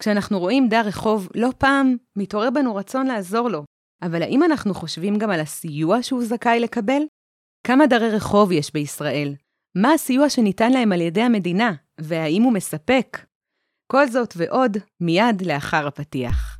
[0.00, 3.64] כשאנחנו רואים דר רחוב, לא פעם מתעורר בנו רצון לעזור לו.
[4.02, 7.02] אבל האם אנחנו חושבים גם על הסיוע שהוא זכאי לקבל?
[7.66, 9.34] כמה דרי רחוב יש בישראל?
[9.76, 11.72] מה הסיוע שניתן להם על ידי המדינה?
[12.00, 13.18] והאם הוא מספק?
[13.92, 16.57] כל זאת ועוד מיד לאחר הפתיח.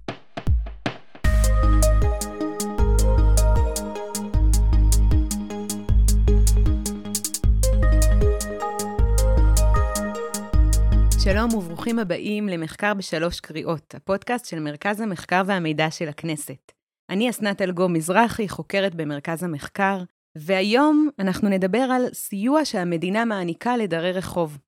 [11.39, 16.73] שלום וברוכים הבאים למחקר בשלוש קריאות, הפודקאסט של מרכז המחקר והמידע של הכנסת.
[17.11, 20.03] אני אסנת אלגו מזרחי, חוקרת במרכז המחקר,
[20.39, 24.59] והיום אנחנו נדבר על סיוע שהמדינה מעניקה לדרי רחוב.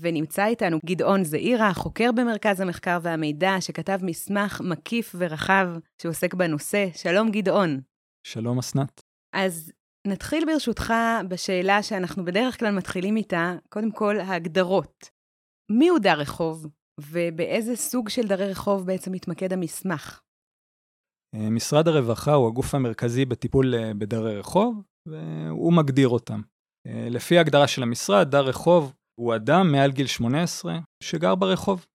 [0.00, 5.68] ונמצא איתנו גדעון זעירה, חוקר במרכז המחקר והמידע, שכתב מסמך מקיף ורחב
[6.02, 6.86] שעוסק בנושא.
[6.94, 7.80] שלום גדעון.
[8.26, 9.00] שלום אסנת.
[9.34, 9.72] אז
[10.06, 10.94] נתחיל ברשותך
[11.28, 15.11] בשאלה שאנחנו בדרך כלל מתחילים איתה, קודם כל ההגדרות.
[15.78, 16.66] מי הוא דר רחוב,
[17.00, 20.20] ובאיזה סוג של דרי רחוב בעצם מתמקד המסמך?
[21.34, 26.40] אה, משרד הרווחה הוא הגוף המרכזי בטיפול אה, בדרי רחוב, והוא מגדיר אותם.
[26.86, 31.86] אה, לפי ההגדרה של המשרד, דר רחוב הוא אדם מעל גיל 18 שגר ברחוב,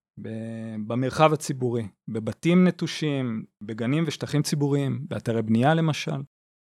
[0.86, 6.22] במרחב הציבורי, בבתים נטושים, בגנים ושטחים ציבוריים, באתרי בנייה למשל.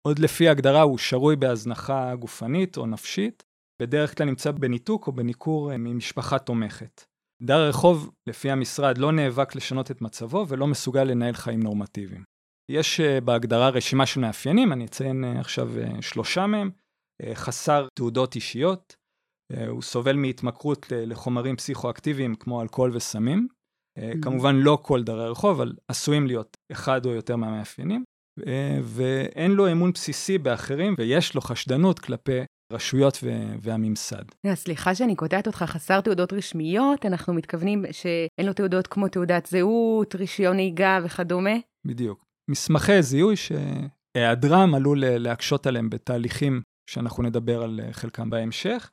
[0.08, 3.44] עוד לפי ההגדרה הוא שרוי בהזנחה גופנית או נפשית,
[3.82, 7.04] בדרך כלל נמצא בניתוק או בניכור ממשפחה תומכת.
[7.42, 12.24] דר רחוב, לפי המשרד, לא נאבק לשנות את מצבו ולא מסוגל לנהל חיים נורמטיביים.
[12.72, 16.72] יש אה, בהגדרה רשימה של מאפיינים, אני אציין אה, עכשיו אה, שלושה מהם.
[17.34, 18.96] חסר תעודות אישיות,
[19.68, 23.48] הוא סובל מהתמכרות לחומרים פסיכואקטיביים כמו אלכוהול וסמים.
[23.48, 24.22] Mm-hmm.
[24.22, 28.04] כמובן לא כל דרי רחוב, אבל עשויים להיות אחד או יותר מהמאפיינים.
[28.84, 32.40] ואין לו אמון בסיסי באחרים, ויש לו חשדנות כלפי
[32.74, 33.18] רשויות
[33.62, 34.24] והממסד.
[34.54, 40.16] סליחה שאני קוטעת אותך, חסר תעודות רשמיות, אנחנו מתכוונים שאין לו תעודות כמו תעודת זהות,
[40.16, 41.56] רישיון נהיגה וכדומה?
[41.88, 42.26] בדיוק.
[42.50, 48.90] מסמכי זיהוי שהיעדרם עלול להקשות עליהם בתהליכים שאנחנו נדבר על חלקם בהמשך.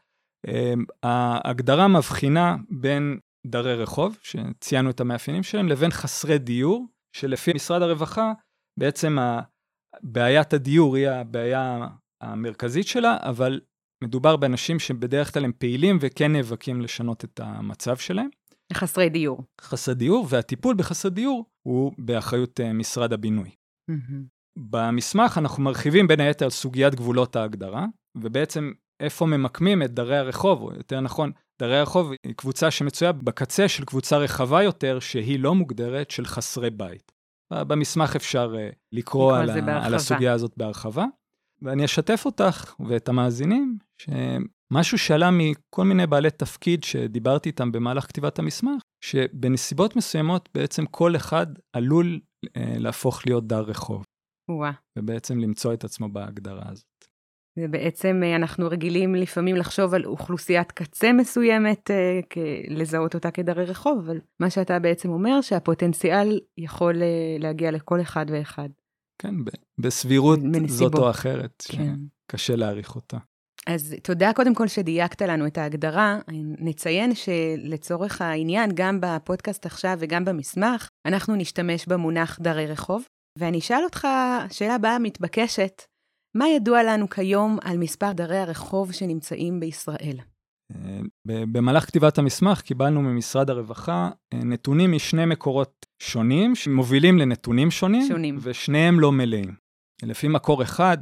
[0.47, 7.83] אמ, ההגדרה מבחינה בין דרי רחוב, שציינו את המאפיינים שלהם, לבין חסרי דיור, שלפי משרד
[7.83, 8.33] הרווחה,
[8.79, 9.19] בעצם
[10.03, 11.89] בעיית הדיור היא הבעיה
[12.33, 13.61] המרכזית שלה, אבל
[14.05, 18.29] מדובר באנשים שבדרך כלל הם פעילים וכן נאבקים לשנות את המצב שלהם.
[18.73, 19.43] חסרי דיור.
[19.61, 23.51] חסרי דיור, והטיפול בחסרי דיור הוא באחריות uh, משרד הבינוי.
[24.59, 30.63] במסמך אנחנו מרחיבים בין היתר על סוגיית גבולות ההגדרה, ובעצם איפה ממקמים את דרי הרחוב,
[30.63, 31.33] או יותר נכון,
[31.63, 36.71] דרי הרחוב היא קבוצה שמצויה בקצה של קבוצה רחבה יותר, שהיא לא מוגדרת, של חסרי
[36.71, 37.13] בית.
[37.53, 41.05] במסמך אפשר uh, לקרוא על, על הסוגיה הזאת בהרחבה.
[41.63, 48.39] ואני אשתף אותך ואת המאזינים, שמשהו שעלה מכל מיני בעלי תפקיד שדיברתי איתם במהלך כתיבת
[48.39, 52.21] המסמך, שבנסיבות מסוימות בעצם כל אחד עלול
[52.57, 54.05] אה, להפוך להיות דר רחוב.
[54.51, 54.73] וואה.
[54.99, 56.97] ובעצם למצוא את עצמו בהגדרה הזאת.
[57.59, 62.21] ובעצם אה, אנחנו רגילים לפעמים לחשוב על אוכלוסיית קצה מסוימת, אה,
[62.69, 68.27] לזהות אותה כדרי רחוב, אבל מה שאתה בעצם אומר שהפוטנציאל יכול אה, להגיע לכל אחד
[68.29, 68.69] ואחד.
[69.19, 69.35] כן,
[69.79, 70.93] בסבירות מנסיבות.
[70.93, 71.95] זאת או אחרת, כן.
[72.31, 73.19] שקשה להעריך אותה.
[73.67, 76.19] אז תודה קודם כל שדייקת לנו את ההגדרה.
[76.59, 83.05] נציין שלצורך העניין, גם בפודקאסט עכשיו וגם במסמך, אנחנו נשתמש במונח דרי רחוב.
[83.39, 84.09] ואני אשאל אותך,
[84.51, 85.83] שאלה באה מתבקשת,
[86.37, 90.19] מה ידוע לנו כיום על מספר דרי הרחוב שנמצאים בישראל?
[91.27, 98.39] במהלך כתיבת המסמך קיבלנו ממשרד הרווחה אה, נתונים משני מקורות שונים שמובילים לנתונים שונים, שונים.
[98.41, 99.55] ושניהם לא מלאים.
[100.03, 100.99] לפי מקור אחד,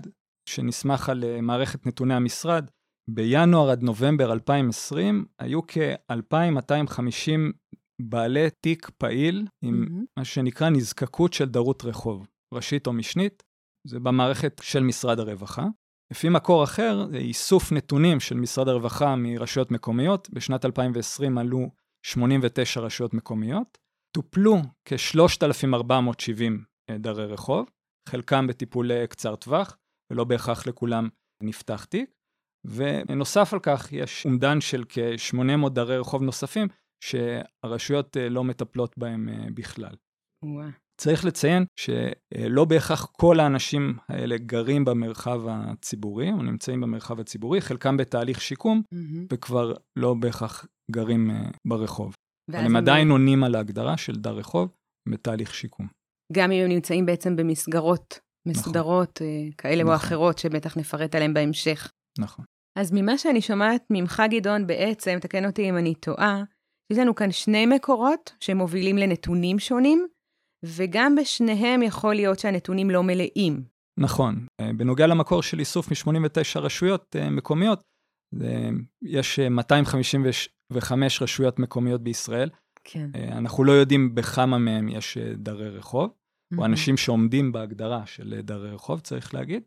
[0.49, 2.71] שנסמך על אה, מערכת נתוני המשרד,
[3.11, 7.53] בינואר עד נובמבר 2020 היו כ-2,250
[8.03, 10.05] בעלי תיק פעיל עם mm-hmm.
[10.19, 13.43] מה שנקרא נזקקות של דרות רחוב, ראשית או משנית,
[13.87, 15.65] זה במערכת של משרד הרווחה.
[16.11, 20.31] לפי מקור אחר, איסוף נתונים של משרד הרווחה מרשויות מקומיות.
[20.31, 21.71] בשנת 2020 עלו
[22.07, 23.79] 89 רשויות מקומיות.
[24.17, 27.71] טופלו כ-3,470 דרי רחוב,
[28.09, 29.77] חלקם בטיפול קצר טווח,
[30.13, 31.09] ולא בהכרח לכולם
[31.43, 32.11] נפתח תיק.
[32.65, 36.69] ונוסף על כך, יש אומדן של כ-800 דרי רחוב נוספים,
[37.05, 39.95] שהרשויות אה, לא מטפלות בהם אה, בכלל.
[40.45, 40.69] וואו.
[41.01, 47.97] צריך לציין שלא בהכרח כל האנשים האלה גרים במרחב הציבורי, או נמצאים במרחב הציבורי, חלקם
[47.97, 49.27] בתהליך שיקום, mm-hmm.
[49.33, 52.15] וכבר לא בהכרח גרים uh, ברחוב.
[52.51, 54.69] אבל הם עדיין עונים על ההגדרה של דר רחוב
[55.09, 55.87] בתהליך שיקום.
[56.33, 58.19] גם אם הם נמצאים בעצם במסגרות
[58.49, 59.51] מסודרות נכון.
[59.51, 59.93] uh, כאלה נכון.
[59.93, 61.93] או אחרות, שבטח נפרט עליהן בהמשך.
[62.19, 62.45] נכון.
[62.79, 66.43] אז ממה שאני שומעת ממך, גדעון, בעצם, תקן אותי אם אני טועה,
[66.93, 70.07] יש לנו כאן שני מקורות שמובילים לנתונים שונים,
[70.65, 73.65] וגם בשניהם יכול להיות שהנתונים לא מלאים.
[73.99, 74.47] נכון.
[74.61, 77.83] אה, בנוגע למקור של איסוף מ-89 רשויות אה, מקומיות,
[79.03, 82.51] יש 255 רשויות מקומיות בישראל.
[82.85, 83.11] כן.
[83.33, 86.59] אנחנו לא יודעים בכמה מהם יש דרי רחוב, mm-hmm.
[86.59, 89.63] או אנשים שעומדים בהגדרה של דרי רחוב, צריך להגיד,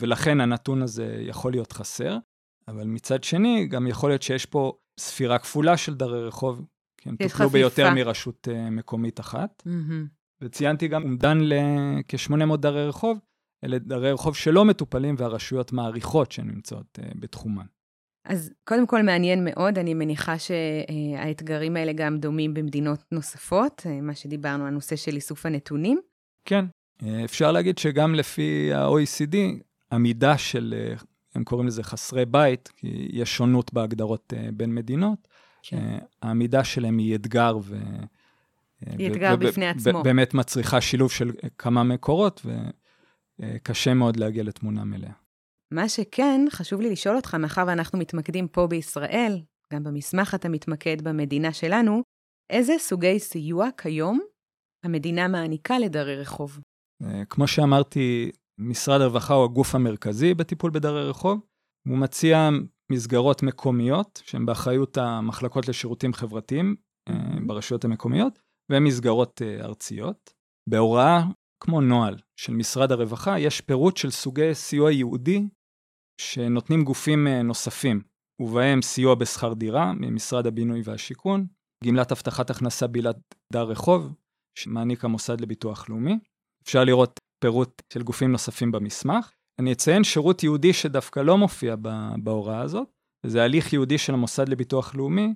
[0.00, 2.18] ולכן הנתון הזה יכול להיות חסר.
[2.68, 6.66] אבל מצד שני, גם יכול להיות שיש פה ספירה כפולה של דרי רחוב,
[7.00, 9.62] כי הם טופלו ביותר מרשות מקומית אחת.
[9.66, 10.17] Mm-hmm.
[10.42, 13.18] וציינתי גם אומדן לכ-800 דרי רחוב,
[13.64, 17.64] אלה דרי רחוב שלא מטופלים והרשויות מעריכות שהן נמצאות uh, בתחומן.
[18.24, 24.14] אז קודם כל מעניין מאוד, אני מניחה שהאתגרים האלה גם דומים במדינות נוספות, אה, מה
[24.14, 26.00] שדיברנו, הנושא של איסוף הנתונים.
[26.44, 26.64] כן,
[27.24, 29.36] אפשר להגיד שגם לפי ה-OECD,
[29.90, 30.74] המידה של
[31.34, 35.28] הם קוראים לזה חסרי בית, כי יש שונות בהגדרות בין מדינות.
[35.62, 35.98] כן.
[36.22, 37.76] העמידה שלהם היא אתגר ו...
[38.86, 40.02] אה, היא אתגר בפני עצמו.
[40.02, 42.46] באמת מצריכה שילוב של כמה מקורות,
[43.40, 45.12] וקשה מאוד להגיע לתמונה מלאה.
[45.74, 49.42] מה שכן, חשוב לי לשאול אותך, מאחר ואנחנו מתמקדים פה בישראל,
[49.72, 52.02] גם במסמך אתה מתמקד במדינה שלנו,
[52.50, 54.20] איזה סוגי סיוע כיום
[54.84, 56.60] המדינה מעניקה לדרי רחוב?
[57.30, 61.40] כמו שאמרתי, משרד הרווחה הוא הגוף המרכזי בטיפול בדרי רחוב.
[61.88, 62.48] הוא מציע
[62.92, 66.76] מסגרות מקומיות, שהן באחריות המחלקות לשירותים חברתיים
[67.08, 67.12] mm-hmm.
[67.46, 68.38] ברשויות המקומיות,
[68.70, 70.34] ומסגרות אה, ארציות.
[70.68, 71.22] בהוראה,
[71.60, 75.42] כמו נוהל של משרד הרווחה, יש פירוט של סוגי סיוע ייעודי
[76.20, 78.02] שנותנים גופים אה, נוספים,
[78.40, 81.46] ובהם סיוע בשכר דירה ממשרד הבינוי והשיכון,
[81.84, 82.86] גמלת הבטחת הכנסה
[83.52, 84.14] דר רחוב,
[84.58, 86.18] שמעניק המוסד לביטוח לאומי.
[86.62, 89.32] אפשר לראות פירוט של גופים נוספים במסמך.
[89.58, 91.76] אני אציין שירות יהודי שדווקא לא מופיע
[92.22, 92.88] בהוראה הזאת,
[93.26, 95.34] וזה הליך יהודי של המוסד לביטוח לאומי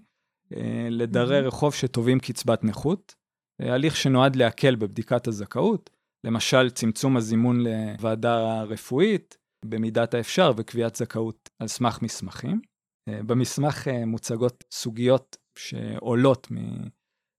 [0.57, 1.41] אה, לדרי.
[1.41, 3.15] רחוב שתובעים קצבת נכות.
[3.61, 5.91] אה, הליך שנועד להקל בבדיקת הזכאות,
[6.27, 12.61] למשל צמצום הזימון לוועדה רפואית במידת האפשר וקביעת זכאות על סמך מסמכים.
[13.09, 16.49] אה, במסמך מוצגות סוגיות שעולות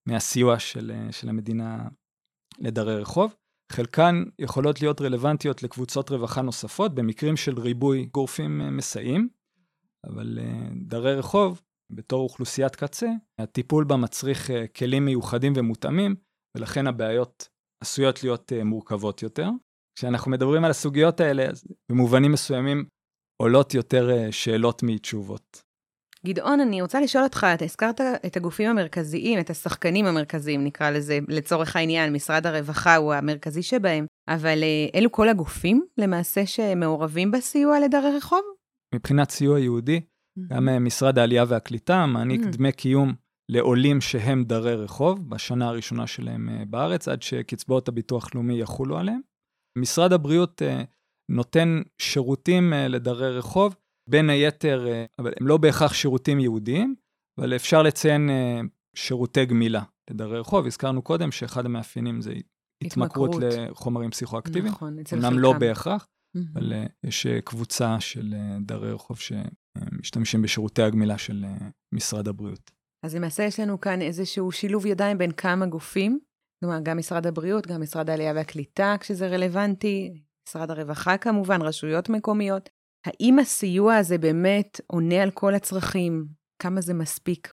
[0.08, 1.88] מהסיוע של, של המדינה
[2.60, 3.36] לדרי רחוב.
[3.72, 9.30] חלקן יכולות להיות רלוונטיות לקבוצות רווחה נוספות במקרים של ריבוי גורפים אה, מסייעים,
[10.04, 11.62] אבל אה, דרי רחוב,
[11.96, 13.10] בתור אוכלוסיית קצה,
[13.40, 16.16] הטיפול בה מצריך אה, כלים מיוחדים ומותאמים,
[16.58, 17.50] ולכן הבעיות
[17.84, 19.50] עשויות להיות מורכבות יותר.
[19.98, 22.86] כשאנחנו מדברים על הסוגיות האלה, אז במובנים מסוימים
[23.42, 25.64] עולות יותר שאלות מתשובות.
[26.26, 31.20] גדעון, אני רוצה לשאול אותך, אתה הזכרת את הגופים המרכזיים, את השחקנים המרכזיים, נקרא לזה,
[31.28, 37.80] לצורך העניין, משרד הרווחה הוא המרכזי שבהם, אבל אה, אלו כל הגופים למעשה שמעורבים בסיוע
[37.80, 38.42] לדרי רחוב?
[38.96, 40.02] מבחינת סיוע יהודי.
[40.48, 42.58] גם אה, משרד העלייה והקליטה מעניק mm-hmm.
[42.58, 43.14] דמי קיום
[43.52, 49.20] לעולים שהם דרי רחוב, בשנה הראשונה שלהם אה, בארץ, עד שקצבאות הביטוח לאומי יחולו עליהם.
[49.78, 50.62] משרד הבריאות
[51.32, 53.76] נותן שירותים לדרי רחוב,
[54.10, 56.96] בין היתר, אה, אבל הם לא בהכרח שירותים ייעודיים,
[57.40, 58.62] אבל אפשר לציין אה,
[58.96, 60.66] שירותי גמילה לדרי רחוב.
[60.66, 62.34] הזכרנו קודם שאחד המאפיינים זה
[62.84, 64.66] התמכרות, לחומרים פסיכואקטיביים.
[64.66, 65.28] נכון, אצל חלקם.
[65.28, 66.40] אמנם לא בהכרח, mm-hmm.
[66.54, 69.20] אבל אה, יש קבוצה של דרי רחוב
[69.78, 71.46] שמשתמשים בשירותי הגמילה של
[71.92, 72.72] משרד הבריאות.
[73.04, 76.20] אז למעשה יש לנו כאן איזשהו שילוב ידיים בין כמה גופים,
[76.60, 82.70] כלומר, גם משרד הבריאות, גם משרד העלייה והקליטה, כשזה רלוונטי, משרד הרווחה כמובן, רשויות מקומיות.
[83.06, 86.26] האם הסיוע הזה באמת עונה על כל הצרכים?
[86.60, 87.54] כמה זה מספיק?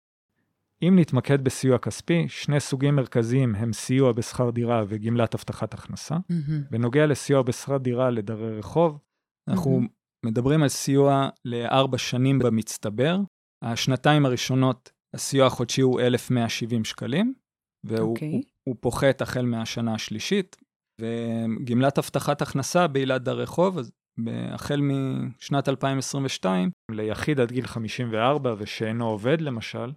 [0.82, 6.14] אם נתמקד בסיוע כספי, שני סוגים מרכזיים הם סיוע בשכר דירה וגמלת הבטחת הכנסה.
[6.14, 6.70] Mm-hmm.
[6.70, 8.98] בנוגע לסיוע בשכר דירה לדרי רחוב,
[9.48, 9.97] אנחנו mm-hmm.
[10.26, 13.18] מדברים על סיוע לארבע שנים במצטבר.
[13.64, 17.34] השנתיים הראשונות, הסיוע החודשי הוא 1,170 שקלים,
[17.84, 18.10] והוא okay.
[18.10, 18.28] אוקיי.
[18.28, 20.56] הוא, הוא פוחת החל מהשנה השלישית.
[21.00, 23.90] וגמלת הבטחת הכנסה בעילת דרי רחוב, אז
[24.26, 29.92] החל משנת 2022, ליחיד עד גיל 54 ושאינו עובד למשל,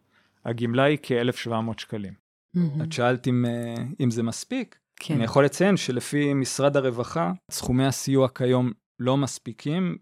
[0.46, 2.14] הגמלה היא כ-1,700 שקלים.
[2.58, 2.84] Mm-hmm.
[2.84, 4.80] את שאלת אם, אה, אם זה מספיק?
[5.00, 5.14] כן.
[5.14, 9.98] אני יכול לציין שלפי משרד הרווחה, סכומי הסיוע כיום לא מספיקים,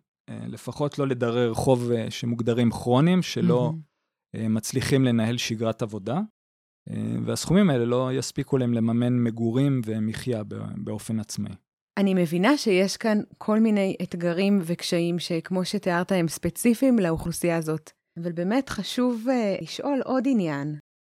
[0.48, 4.40] לפחות לא לדרי רחוב אה, שמוגדרים כרוניים, שלא mm-hmm.
[4.50, 6.20] מצליחים לנהל שגרת עבודה,
[7.26, 10.44] והסכומים האלה לא יספיקו להם לממן מגורים ומחיה
[10.78, 11.54] באופן עצמאי.
[12.00, 17.92] אני מבינה שיש כאן כל מיני אתגרים וקשיים שכמו שתיארת הם ספציפיים לאוכלוסייה הזאת.
[18.24, 20.76] אבל באמת חשוב uh, לשאול עוד עניין.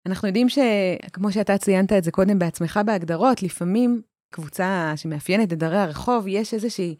[0.07, 4.01] אנחנו יודעים שכמו שאתה ציינת את זה קודם בעצמך בהגדרות, לפעמים
[4.33, 6.95] קבוצה שמאפיינת את דרי הרחוב, יש איזושהי אה,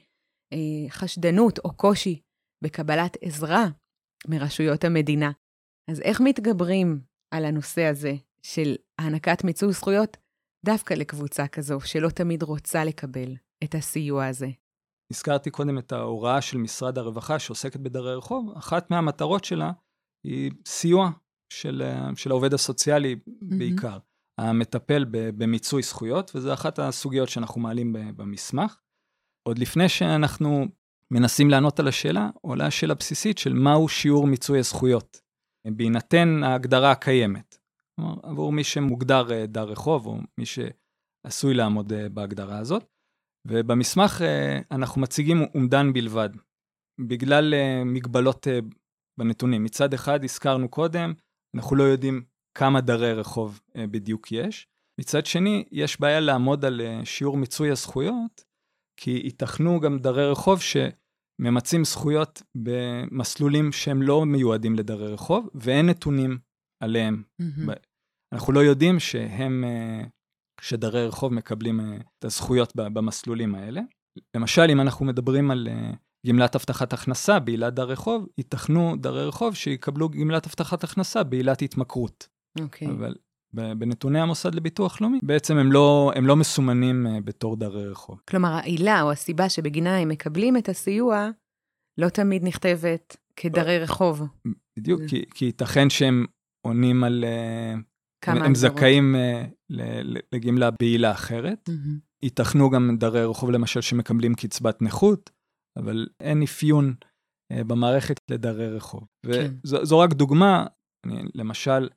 [0.90, 2.20] חשדנות או קושי
[2.64, 3.66] בקבלת עזרה
[4.28, 5.32] מרשויות המדינה.
[5.92, 7.02] אז איך מתגברים
[7.34, 10.18] על הנושא הזה של הענקת מיצוי זכויות
[10.66, 14.48] דווקא לקבוצה כזו, שלא תמיד רוצה לקבל את הסיוע הזה.
[15.12, 18.58] הזכרתי קודם את ההוראה של משרד הרווחה שעוסקת בדרי רחוב.
[18.58, 19.72] אחת מהמטרות שלה
[20.26, 21.12] היא סיוע
[21.54, 21.82] של,
[22.16, 23.56] של העובד הסוציאלי mm-hmm.
[23.58, 23.98] בעיקר,
[24.38, 28.78] המטפל במיצוי זכויות, וזו אחת הסוגיות שאנחנו מעלים במסמך.
[29.44, 30.66] עוד לפני שאנחנו
[31.12, 35.22] מנסים לענות על השאלה, עולה השאלה בסיסית של מהו שיעור מיצוי הזכויות,
[35.68, 37.58] בהינתן ההגדרה הקיימת.
[37.96, 42.86] כלומר, עבור מי שמוגדר אה, דר רחוב, או מי שעשוי לעמוד אה, בהגדרה הזאת.
[43.48, 46.30] ובמסמך אה, אנחנו מציגים אומדן בלבד,
[47.08, 47.54] בגלל
[47.86, 48.48] מגבלות
[49.20, 49.64] בנתונים.
[49.64, 51.14] מצד אחד, הזכרנו קודם,
[51.56, 52.24] אנחנו לא יודעים
[52.58, 54.68] כמה דרי רחוב בדיוק יש.
[55.02, 58.44] מצד שני, יש בעיה לעמוד על שיעור מיצוי הזכויות,
[59.04, 66.38] כי ייתכנו גם דרי רחוב שממצים זכויות במסלולים שהם לא מיועדים לדרי רחוב, ואין נתונים
[66.84, 67.24] עליהם.
[67.42, 67.72] Mm-hmm.
[68.34, 70.04] אנחנו לא יודעים שהם, אה,
[70.62, 73.82] שדרי רחוב מקבלים אה, את הזכויות במסלולים האלה.
[74.36, 75.92] למשל, אם אנחנו מדברים על אה,
[76.28, 82.28] גמלת הבטחת הכנסה בעילת דר רחוב, ייתכנו דרי רחוב שיקבלו גמלת הבטחת הכנסה בעילת התמכרות.
[82.60, 82.88] אוקיי.
[82.88, 82.92] Okay.
[82.92, 83.16] אבל
[83.54, 88.22] בנתוני המוסד לביטוח לאומי, בעצם הם לא, הם לא מסומנים בתור דרי רחוב.
[88.30, 91.30] כלומר, העילה או הסיבה שבגינה הם מקבלים את הסיוע,
[91.98, 94.22] לא תמיד נכתבת כדרי רחוב.
[94.80, 96.26] בדיוק, כי, כי ייתכן שהם
[96.68, 97.26] עונים על...
[98.26, 99.16] כמה הם, הם זכאים
[100.32, 101.70] לגמלה בעילה אחרת.
[102.24, 105.30] ייתכנו גם דרי רחוב למשל שמקבלים קצבת נכות,
[105.78, 106.94] אבל אין אפיון
[107.54, 109.08] במערכת לדרי רחוב.
[109.26, 109.52] כן.
[109.64, 110.66] וזו רק דוגמה,
[111.06, 111.90] אני, למשל,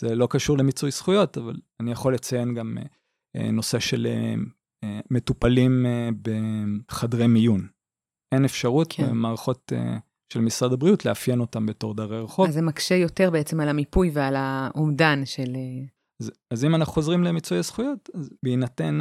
[0.00, 5.86] זה לא קשור למיצוי זכויות, אבל אני יכול לציין גם uh, נושא של uh, מטופלים
[6.22, 7.68] בחדרי מיון.
[8.34, 9.10] אין אפשרות כן.
[9.10, 9.72] במערכות
[10.32, 12.48] של משרד הבריאות לאפיין אותם בתור דרי רחוב.
[12.48, 15.54] אז זה מקשה יותר בעצם על המיפוי ועל האומדן של...
[15.54, 15.86] אה,
[16.22, 18.98] אז, אז אם אנחנו חוזרים למיצוי הזכויות, אז בהינתן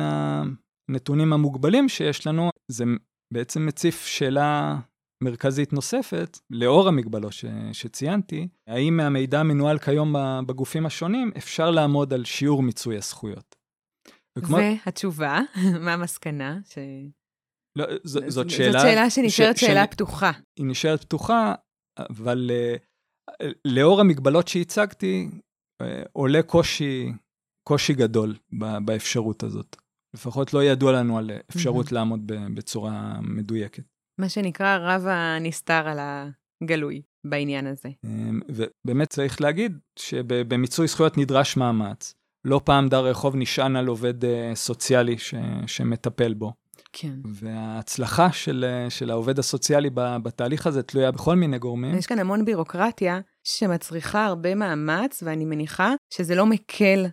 [0.89, 2.83] הנתונים המוגבלים שיש לנו, זה
[3.33, 4.79] בעצם מציף שאלה
[5.23, 10.15] מרכזית נוספת, לאור המגבלות ש, שציינתי, האם מהמידע המנוהל כיום
[10.47, 13.55] בגופים השונים אפשר לעמוד על שיעור מיצוי הזכויות.
[14.37, 14.57] וכמו...
[14.57, 15.39] והתשובה,
[15.85, 16.59] מה המסקנה?
[16.65, 16.77] ש...
[17.75, 18.71] לא, ז, זאת שאלה...
[18.71, 20.31] זאת שאלה שנשארת ש, שאלה ש, פתוחה.
[20.59, 21.55] היא נשארת פתוחה,
[21.99, 25.29] אבל uh, לאור המגבלות שהצגתי,
[25.83, 27.11] uh, עולה קושי,
[27.67, 28.35] קושי גדול
[28.85, 29.75] באפשרות הזאת.
[30.15, 31.93] לפחות לא ידוע לנו על אפשרות mm-hmm.
[31.93, 33.83] לעמוד בצורה מדויקת.
[34.17, 35.99] מה שנקרא רב הנסתר על
[36.63, 37.89] הגלוי בעניין הזה.
[38.05, 42.13] אמ, ובאמת צריך להגיד שבמיצוי זכויות נדרש מאמץ.
[42.45, 45.35] לא פעם דר רחוב נשען על עובד אה, סוציאלי ש,
[45.67, 46.53] שמטפל בו.
[46.93, 47.13] כן.
[47.25, 51.97] וההצלחה של, של העובד הסוציאלי בתהליך הזה תלויה בכל מיני גורמים.
[51.97, 57.05] יש כאן המון בירוקרטיה שמצריכה הרבה מאמץ, ואני מניחה שזה לא מקל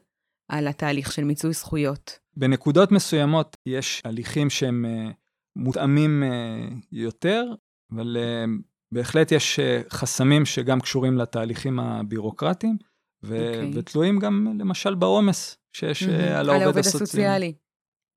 [0.49, 2.19] על התהליך של מיצוי זכויות.
[2.37, 5.13] בנקודות מסוימות יש הליכים שהם uh,
[5.61, 7.45] מותאמים uh, יותר,
[7.93, 8.51] אבל uh,
[8.93, 12.77] בהחלט יש uh, חסמים שגם קשורים לתהליכים הבירוקרטיים,
[13.23, 13.57] ו- okay.
[13.57, 13.71] אוקיי.
[13.75, 16.11] ותלויים גם למשל בעומס שיש mm-hmm.
[16.11, 17.05] על העובד הסוציאלי.
[17.05, 17.55] הסוציאלי.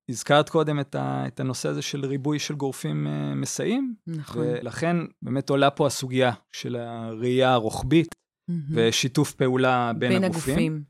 [0.09, 3.95] הזכרת קודם את, ה, את הנושא הזה של ריבוי של גורפים uh, מסייעים.
[4.07, 4.41] נכון.
[4.41, 8.53] ולכן באמת עולה פה הסוגיה של הראייה הרוחבית mm-hmm.
[8.73, 10.53] ושיתוף פעולה בין, בין הגופים.
[10.53, 10.83] הגופים.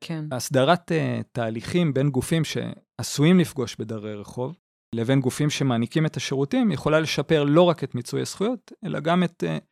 [0.00, 0.24] כן.
[0.32, 4.56] הסדרת uh, תהליכים בין גופים שעשויים לפגוש בדרי רחוב,
[4.94, 9.44] לבין גופים שמעניקים את השירותים, יכולה לשפר לא רק את מיצוי הזכויות, אלא גם את
[9.44, 9.62] uh,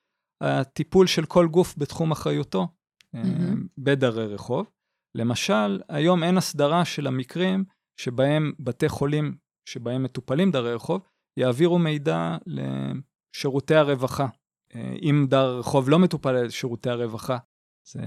[0.40, 3.18] הטיפול של כל גוף בתחום אחריותו mm-hmm.
[3.18, 4.66] uh, בדרי רחוב.
[5.14, 7.64] למשל, היום אין הסדרה של המקרים
[7.96, 9.36] שבהם בתי חולים
[9.68, 11.00] שבהם מטופלים דרי רחוב,
[11.36, 14.26] יעבירו מידע לשירותי הרווחה.
[14.74, 17.38] אה, אם דר רחוב לא מטופל על שירותי הרווחה,
[17.84, 18.00] זה,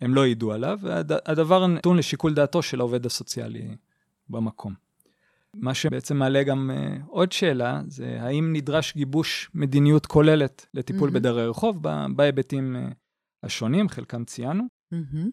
[0.00, 3.76] הם לא ידעו עליו, והדבר נתון לשיקול דעתו של העובד הסוציאלי
[4.28, 4.83] במקום.
[5.56, 11.12] מה שבעצם מעלה גם uh, עוד שאלה, זה האם נדרש גיבוש מדיניות כוללת לטיפול mm-hmm.
[11.12, 11.82] בדרי רחוב
[12.16, 12.94] בהיבטים uh,
[13.42, 14.64] השונים, חלקם ציינו.
[14.94, 15.28] Mm-hmm.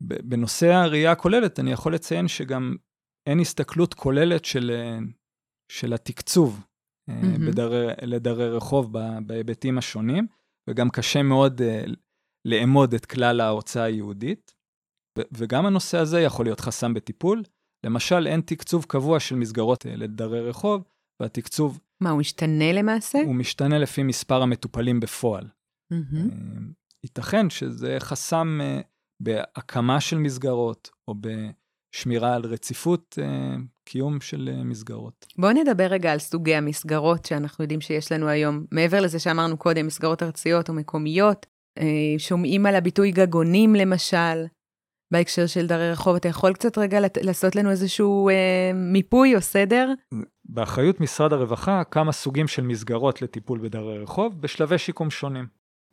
[0.00, 2.76] בנושא הראייה הכוללת, אני יכול לציין שגם
[3.26, 4.98] אין הסתכלות כוללת של, אה,
[5.68, 6.64] של התקצוב
[7.10, 7.12] mm-hmm.
[7.46, 8.92] בדר, לדרי רחוב
[9.26, 10.26] בהיבטים השונים,
[10.68, 11.90] וגם קשה מאוד uh,
[12.44, 14.54] לאמוד את כלל ההוצאה היהודית.
[15.32, 17.42] וגם הנושא הזה יכול להיות חסם בטיפול.
[17.84, 20.84] למשל, אין תקצוב קבוע של מסגרות לדרי רחוב,
[21.20, 21.80] והתקצוב...
[22.00, 23.18] מה, הוא משתנה למעשה?
[23.18, 25.48] הוא משתנה לפי מספר המטופלים בפועל.
[25.92, 26.32] Mm-hmm.
[27.04, 28.60] ייתכן שזה חסם
[29.20, 31.28] בהקמה של מסגרות, או ב...
[31.92, 35.26] שמירה על רציפות אה, קיום של אה, מסגרות.
[35.38, 38.66] בואו נדבר רגע על סוגי המסגרות שאנחנו יודעים שיש לנו היום.
[38.70, 41.46] מעבר לזה שאמרנו קודם, מסגרות ארציות או מקומיות,
[41.78, 44.46] אה, שומעים על הביטוי גגונים למשל,
[45.12, 46.16] בהקשר של דרי רחוב.
[46.16, 48.34] אתה יכול קצת רגע לעשות לנו איזשהו אה,
[48.74, 49.92] מיפוי או סדר?
[50.44, 55.46] באחריות משרד הרווחה כמה סוגים של מסגרות לטיפול בדרי רחוב בשלבי שיקום שונים.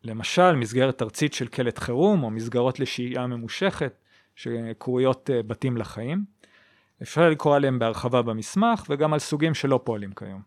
[0.03, 3.93] למשל, מסגרת ארצית של קלט חירום, או מסגרות לשהייה ממושכת,
[4.35, 6.25] שקרויות אה, בתים לחיים.
[7.01, 10.41] אפשר לקרוא עליהם בהרחבה במסמך, וגם על סוגים שלא פועלים כיום.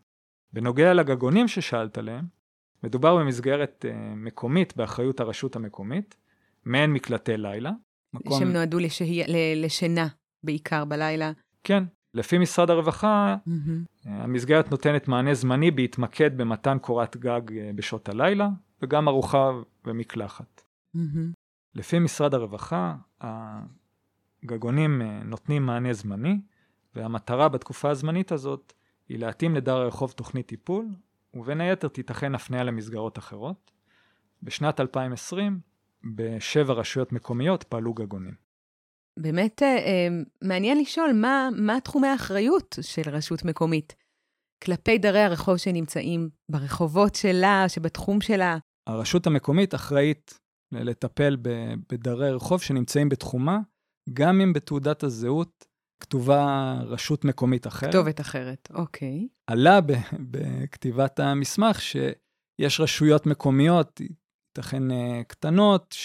[0.53, 2.25] בנוגע לגגונים ששאלת עליהם,
[2.83, 6.15] מדובר במסגרת uh, מקומית באחריות הרשות המקומית,
[6.65, 7.71] מעין מקלטי לילה.
[8.13, 8.39] מקום...
[8.39, 9.23] שהם נועדו לשהי...
[9.55, 10.07] לשינה
[10.43, 11.31] בעיקר בלילה.
[11.63, 14.09] כן, לפי משרד הרווחה, mm-hmm.
[14.09, 18.49] המסגרת נותנת מענה זמני בהתמקד במתן קורת גג אה, בשעות הלילה,
[18.81, 19.51] וגם ארוחה
[19.85, 20.61] ומקלחת.
[20.95, 20.99] Mm-hmm.
[21.75, 22.95] לפי משרד הרווחה,
[24.43, 26.39] הגגונים נותנים מענה זמני,
[26.95, 28.73] והמטרה בתקופה הזמנית הזאת
[29.09, 30.85] היא להתאים לדר הרחוב תוכנית טיפול,
[31.33, 33.71] ובין היתר תיתכן הפניה למסגרות אחרות.
[34.43, 35.59] בשנת 2020,
[36.15, 38.33] בשבע רשויות מקומיות פעלו גגונים.
[39.19, 40.07] באמת אה, אה,
[40.41, 43.95] מעניין לשאול מה, מה תחומי האחריות של רשות מקומית
[44.63, 48.57] כלפי דרי הרחוב שנמצאים ברחובות שלה, שבתחום שלה.
[48.89, 50.39] הרשות המקומית אחראית
[50.71, 51.37] לטפל
[51.91, 53.59] בדרי רחוב שנמצאים בתחומה,
[54.13, 55.65] גם אם בתעודת הזהות
[55.99, 57.89] כתובה רשות מקומית אחרת.
[57.89, 59.27] כתובת אחרת, אוקיי.
[59.47, 59.79] עלה
[60.31, 64.01] בכתיבת המסמך שיש רשויות מקומיות,
[64.57, 65.95] ייתכן אה, קטנות,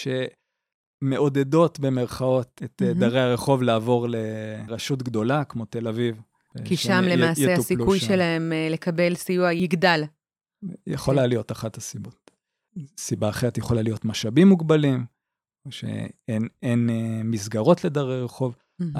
[1.03, 2.99] שמעודדות במרכאות את mm-hmm.
[2.99, 6.21] דרי הרחוב לעבור לרשות גדולה, כמו תל אביב.
[6.57, 8.07] אה, כי שם למעשה הסיכוי שם.
[8.07, 10.03] שלהם לקבל סיוע יגדל.
[10.87, 11.29] יכולה כן.
[11.29, 12.31] להיות אחת הסיבות.
[12.97, 15.05] סיבה אחרת יכולה להיות משאבים מוגבלים,
[15.65, 16.89] או שאין
[17.23, 18.55] מסגרות לדרי רחוב.
[18.81, 18.99] Mm-hmm.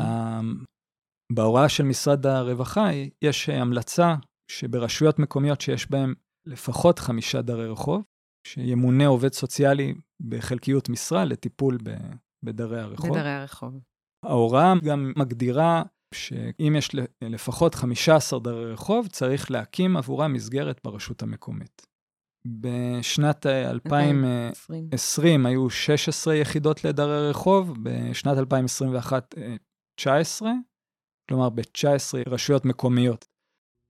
[1.32, 2.90] בהוראה של משרד הרווחה
[3.22, 4.16] יש המלצה
[4.52, 6.14] שברשויות מקומיות שיש בהן
[6.46, 8.04] לפחות חמישה דרי רחוב,
[8.48, 11.78] שימונה עובד סוציאלי בחלקיות משרה לטיפול
[12.44, 13.10] בדרי הרחוב.
[13.10, 13.80] בדרי הרחוב.
[14.26, 16.90] ההוראה גם מגדירה שאם יש
[17.22, 21.86] לפחות 15 דרי רחוב, צריך להקים עבורם מסגרת ברשות המקומית.
[22.48, 29.36] בשנת 2020 היו 16 יחידות לדרי רחוב, בשנת 2021
[30.00, 30.52] 19,
[31.30, 33.26] כלומר ב-19 רשויות מקומיות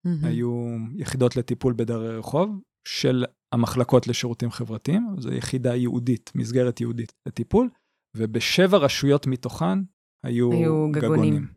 [0.08, 0.28] mm-hmm.
[0.28, 7.70] היו יחידות לטיפול בדרי רחוב של המחלקות לשירותים חברתיים, זו יחידה ייעודית, מסגרת ייעודית לטיפול,
[8.18, 9.80] ובשבע רשויות מתוכן
[10.24, 10.92] היו, היו גגונים.
[10.92, 11.48] גגונים.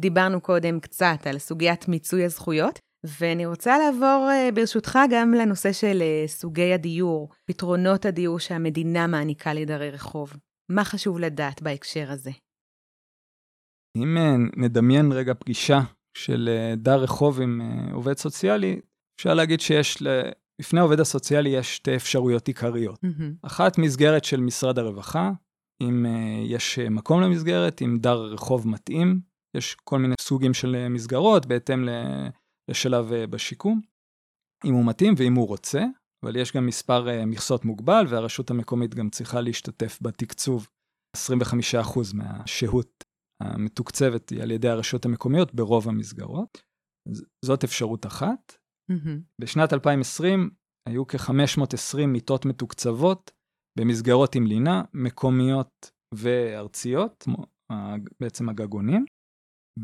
[0.00, 2.78] דיברנו קודם קצת על סוגיית מיצוי הזכויות,
[3.20, 9.54] ואני רוצה לעבור אה, ברשותך גם לנושא של אה, סוגי הדיור, פתרונות הדיור שהמדינה מעניקה
[9.54, 10.32] לדרי רחוב.
[10.68, 12.30] מה חשוב לדעת בהקשר הזה?
[13.96, 15.80] אם אה, נדמיין רגע פגישה
[16.14, 17.60] של דר רחוב עם
[17.92, 18.80] עובד סוציאלי,
[19.16, 20.02] אפשר להגיד שיש,
[20.60, 23.04] לפני העובד הסוציאלי יש שתי אפשרויות עיקריות.
[23.04, 23.46] Mm-hmm.
[23.46, 25.30] אחת, מסגרת של משרד הרווחה,
[25.82, 26.06] אם
[26.44, 29.20] יש מקום למסגרת, אם דר רחוב מתאים,
[29.56, 31.88] יש כל מיני סוגים של מסגרות בהתאם
[32.70, 33.80] לשלב בשיקום,
[34.64, 35.84] אם הוא מתאים ואם הוא רוצה,
[36.24, 40.68] אבל יש גם מספר מכסות מוגבל, והרשות המקומית גם צריכה להשתתף בתקצוב
[41.16, 41.18] 25%
[42.14, 43.04] מהשהות
[43.42, 46.62] המתוקצבת היא על ידי הרשויות המקומיות ברוב המסגרות.
[47.44, 48.59] זאת אפשרות אחת.
[48.92, 49.40] Mm-hmm.
[49.40, 50.50] בשנת 2020
[50.88, 53.30] היו כ-520 מיטות מתוקצבות
[53.78, 57.24] במסגרות עם לינה, מקומיות וארציות,
[58.20, 59.04] בעצם הגגונים.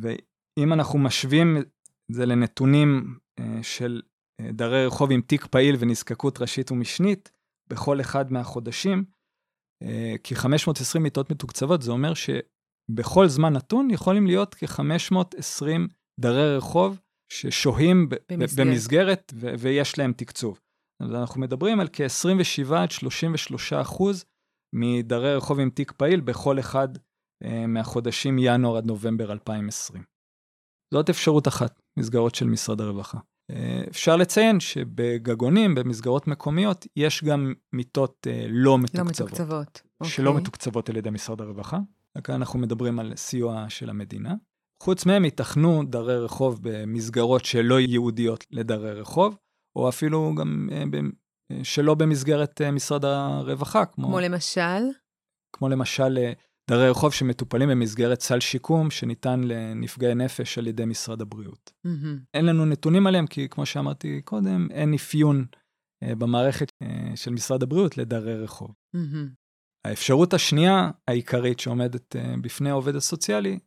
[0.00, 1.68] ואם אנחנו משווים את
[2.12, 4.02] זה לנתונים אה, של
[4.40, 7.30] אה, דרי רחוב עם תיק פעיל ונזקקות ראשית ומשנית,
[7.70, 9.04] בכל אחד מהחודשים,
[9.82, 12.30] אה, כ-520 מיטות מתוקצבות, זה אומר ש...
[12.90, 15.64] בכל זמן נתון יכולים להיות כ-520
[16.20, 17.00] דרי רחוב
[17.32, 20.60] ששוהים במסגרת, במסגרת ו- ויש להם תקצוב.
[21.02, 24.24] אז אנחנו מדברים על כ-27 עד 33 אחוז
[24.74, 30.02] מדרי רחוב עם תיק פעיל בכל אחד uh, מהחודשים ינואר עד נובמבר 2020.
[30.94, 33.18] זאת אפשרות אחת, מסגרות של משרד הרווחה.
[33.52, 33.54] Uh,
[33.90, 39.20] אפשר לציין שבגגונים, במסגרות מקומיות, יש גם מיטות uh, לא מתוקצבות.
[39.20, 39.82] לא מתוקצבות.
[40.04, 40.28] שלא.
[40.28, 40.42] אוקיי.
[40.42, 41.78] מתוקצבות על ידי משרד הרווחה.
[42.24, 44.34] כאן אנחנו מדברים על סיוע של המדינה.
[44.82, 49.38] חוץ מהם ייתכנו דרי רחוב במסגרות שלא ייעודיות לדרי רחוב,
[49.76, 50.82] או אפילו גם אה,
[51.52, 54.06] אה, שלא במסגרת אה, משרד הרווחה, כמו...
[54.06, 54.82] כמו למשל?
[55.56, 56.18] כמו למשל
[56.70, 61.72] דרי רחוב שמטופלים במסגרת סל שיקום שניתן לנפגעי נפש על ידי משרד הבריאות.
[61.86, 62.20] Mm-hmm.
[62.34, 65.44] אין לנו נתונים עליהם, כי כמו שאמרתי קודם, אין אפיון
[66.04, 66.68] במערכת
[67.14, 68.70] של משרד הבריאות לדרי רחוב.
[68.96, 69.46] Mm-hmm.
[69.86, 73.58] האפשרות השנייה העיקרית שעומדת אה, בפני העובד הסוציאלי,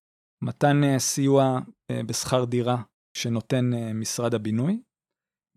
[0.43, 1.59] מתן אה, סיוע
[1.91, 2.81] אה, בשכר דירה
[3.17, 4.81] שנותן משרד הבינוי,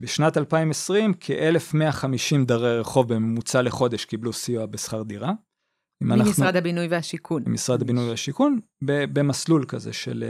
[0.00, 5.32] בשנת 2020 כ-1,150 דרי רחוב בממוצע לחודש קיבלו סיוע בשכר דירה.
[6.02, 7.42] ממשרד אנחנו, הבינוי והשיכון.
[7.46, 10.24] ממשרד הבינוי והשיכון, במסלול כזה של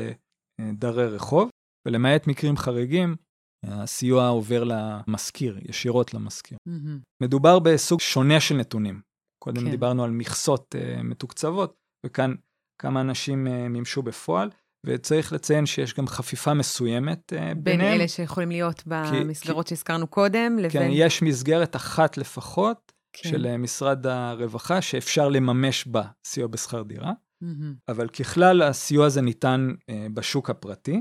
[0.61, 1.51] אה, דרי רחוב,
[1.89, 3.17] ולמעט מקרים חריגים,
[3.65, 6.59] הסיוע עובר למשכיר, ישירות למשכיר.
[6.69, 7.23] Mm-hmm.
[7.23, 9.01] מדובר בסוג שונה של נתונים.
[9.43, 9.71] קודם כן.
[9.71, 11.75] דיברנו על מכסות uh, מתוקצבות,
[12.07, 12.35] וכאן
[12.83, 14.51] כמה אנשים uh, מימשו בפועל,
[14.87, 17.91] וצריך לציין שיש גם חפיפה מסוימת uh, בין ביניהם.
[17.91, 20.71] בין אלה שיכולים להיות במסגרות כי, שהזכרנו קודם, לבין...
[20.71, 23.29] כן, יש מסגרת אחת לפחות כן.
[23.29, 27.13] של uh, משרד הרווחה, שאפשר לממש בה סיוע בשכר דירה,
[27.45, 27.47] mm-hmm.
[27.89, 31.01] אבל ככלל הסיוע הזה ניתן uh, בשוק הפרטי.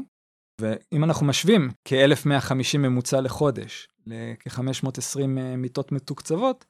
[0.61, 5.25] ואם אנחנו משווים כ-1,150 ממוצע לחודש לכ-520
[5.57, 6.65] מיטות מתוקצבות,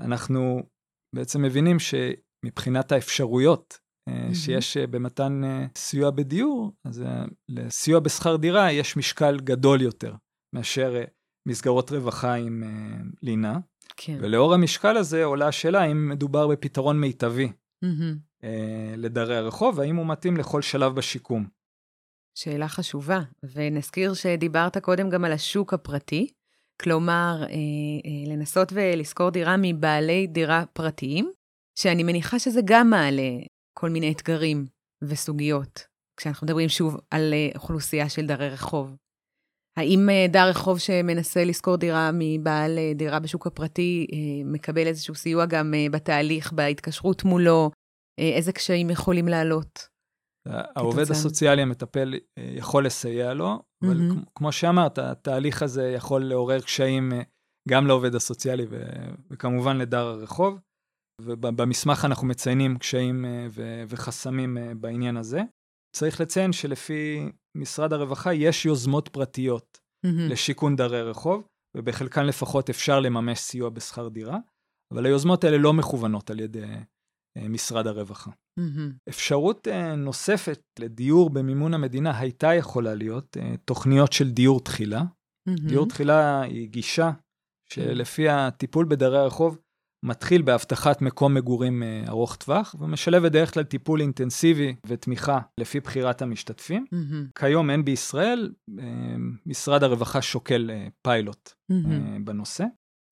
[0.00, 0.62] אנחנו
[1.14, 3.78] בעצם מבינים שמבחינת האפשרויות.
[4.34, 7.04] שיש אה, במתן אה, סיוע בדיור, אז
[7.48, 10.14] לסיוע בשכר דירה יש משקל גדול יותר
[10.54, 11.02] מאשר
[11.48, 12.62] מסגרות רווחה עם
[13.22, 13.58] לינה.
[13.96, 14.18] כן.
[14.20, 17.52] ולאור המשקל הזה עולה השאלה האם מדובר בפתרון מיטבי
[17.84, 18.46] mm-hmm.
[18.96, 21.46] לדרי הרחוב, והאם הוא מתאים לכל שלב בשיקום.
[22.38, 23.20] שאלה חשובה,
[23.52, 26.28] ונזכיר שדיברת קודם גם על השוק הפרטי,
[26.82, 31.32] כלומר, אה, אה, לנסות ולשכור דירה מבעלי דירה פרטיים,
[31.78, 33.38] שאני מניחה שזה גם מעלה
[33.80, 34.66] כל מיני אתגרים
[35.04, 35.86] וסוגיות,
[36.20, 38.96] כשאנחנו מדברים שוב על אה, אוכלוסייה של דרי רחוב.
[39.76, 44.06] האם אה, דר רחוב שמנסה לשכור דירה מבעל אה, דירה בשוק הפרטי
[44.44, 47.70] מקבל איזשהו סיוע גם בתהליך, בהתקשרות מולו?
[48.18, 49.88] איזה קשיים יכולים לעלות?
[50.46, 54.30] העובד הסוציאלי המטפל יכול לסייע לו, אבל mm-hmm.
[54.34, 57.12] כמו שאמרת, התהליך הזה יכול לעורר קשיים
[57.68, 60.58] גם לעובד הסוציאלי ו- וכמובן לדר הרחוב.
[61.20, 63.46] ובמסמך אנחנו מציינים קשיים אה,
[63.88, 65.42] וחסמים בעניין הזה.
[65.96, 70.32] צריך לציין שלפי משרד הרווחה יש יוזמות פרטיות mm-hmm.
[70.32, 74.38] לשיכון דרי רחוב, ובחלקן לפחות אפשר לממש סיוע בשכר דירה,
[74.94, 76.66] אבל היוזמות האלה לא מכוונות על ידי
[77.38, 78.30] משרד הרווחה.
[78.30, 79.08] Mm-hmm.
[79.08, 85.00] אפשרות נוספת לדיור במימון המדינה הייתה יכולה להיות תוכניות של דיור תחילה.
[85.00, 85.68] Mm-hmm.
[85.68, 87.10] דיור תחילה היא גישה
[87.70, 89.58] שלפי הטיפול בדרי הרחוב
[90.02, 96.22] מתחיל בהבטחת מקום מגורים uh, ארוך טווח ומשלב בדרך כלל טיפול אינטנסיבי ותמיכה לפי בחירת
[96.22, 96.84] המשתתפים.
[96.94, 97.38] Mm-hmm.
[97.38, 98.82] כיום אין בישראל, uh,
[99.46, 102.24] משרד הרווחה שוקל uh, פיילוט mm-hmm.
[102.24, 102.64] בנושא.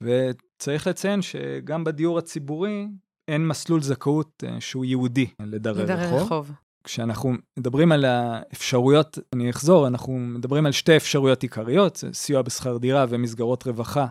[0.02, 2.86] וצריך לציין שגם בדיור הציבורי
[3.28, 6.22] אין מסלול זכאות אה, שהוא ייעודי לדרי רחוב.
[6.22, 6.52] רחוב.
[6.84, 13.06] כשאנחנו מדברים על האפשרויות, אני אחזור, אנחנו מדברים על שתי אפשרויות עיקריות, סיוע בשכר דירה
[13.08, 14.06] ומסגרות רווחה.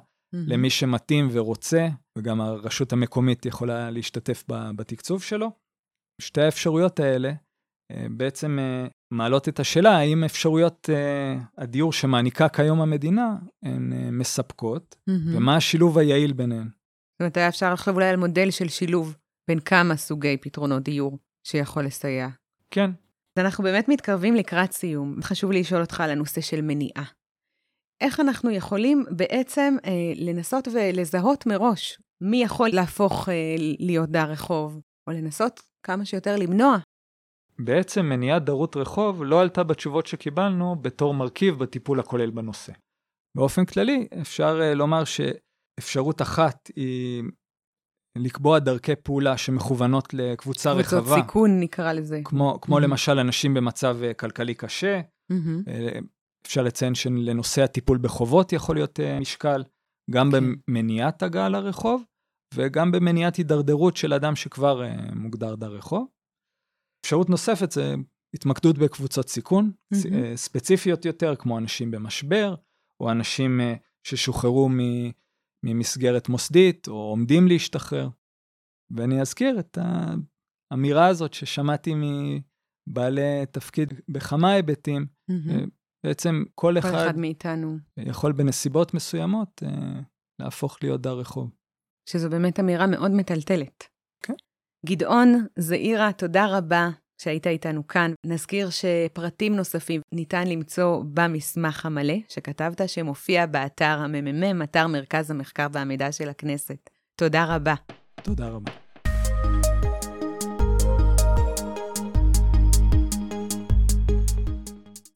[0.47, 5.51] למי שמתאים ורוצה, וגם הרשות המקומית יכולה להשתתף בתקצוב שלו.
[6.21, 7.31] שתי האפשרויות האלה
[7.91, 10.89] אה, בעצם אה, מעלות את השאלה האם אפשרויות
[11.57, 15.37] הדיור שמעניקה כיום המדינה הן מספקות, mm-hmm.
[15.37, 16.67] ומה השילוב היעיל ביניהן.
[16.67, 19.15] זאת אומרת, היה אפשר לחשוב אולי על מודל של שילוב
[19.47, 22.27] בין כמה סוגי פתרונות דיור שיכול לסייע.
[22.71, 22.91] כן.
[23.39, 25.21] אז אנחנו באמת מתקרבים לקראת סיום.
[25.21, 27.03] חשוב לי לשאול אותך על הנושא של מניעה.
[28.01, 34.81] איך אנחנו יכולים בעצם אה, לנסות ולזהות מראש מי יכול להפוך אה, להיות דר רחוב,
[35.07, 36.77] או לנסות כמה שיותר למנוע.
[37.59, 42.73] בעצם מניעת דרות רחוב לא עלתה בתשובות שקיבלנו בתור מרכיב בטיפול הכולל בנושא.
[43.37, 45.21] באופן כללי, אפשר אה, לומר ש...
[45.79, 47.23] אפשרות אחת היא
[48.17, 51.01] לקבוע דרכי פעולה שמכוונות לקבוצה קבוצות רחבה.
[51.01, 52.21] קבוצות סיכון נקרא לזה.
[52.23, 52.81] כמו, כמו mm-hmm.
[52.81, 55.01] למשל אנשים במצב אה, כלכלי קשה.
[55.31, 55.69] Mm-hmm.
[56.45, 59.63] אפשר לציין שלנושא הטיפול בחובות יכול להיות אה, משקל,
[60.11, 60.31] גם.
[60.31, 60.37] כן.
[60.67, 62.03] במניעת הגעה לרחוב
[62.53, 64.81] וגם במניעת הידרדרות של אדם שכבר
[65.15, 66.07] מוגדר דר רחוב.
[67.05, 67.95] אפשרות נוספת זה
[68.35, 70.35] התמקדות בקבוצות סיכון, mm-hmm.
[70.35, 72.55] ספציפיות יותר, כמו אנשים במשבר,
[73.01, 73.61] או אנשים
[74.07, 74.79] ששוחררו מ...
[75.65, 78.09] ממסגרת מוסדית, או עומדים להשתחרר.
[78.91, 79.77] ואני אזכיר את
[80.71, 85.05] האמירה הזאת ששמעתי מבעלי תפקיד בכמה היבטים.
[85.31, 85.69] Mm-hmm.
[86.05, 90.01] בעצם כל, כל אחד, אחד מאיתנו יכול בנסיבות מסוימות אה,
[90.39, 91.49] להפוך להיות דר רחוב.
[92.09, 93.83] שזו באמת אמירה מאוד מטלטלת.
[94.23, 94.33] כן.
[94.85, 96.89] גדעון זעירה, תודה רבה
[97.21, 98.13] שהיית איתנו כאן.
[98.25, 106.11] נזכיר שפרטים נוספים ניתן למצוא במסמך המלא שכתבת, שמופיע באתר הממ"מ, אתר מרכז המחקר והמידע
[106.11, 106.89] של הכנסת.
[107.15, 107.73] תודה רבה.
[108.23, 108.84] תודה רבה.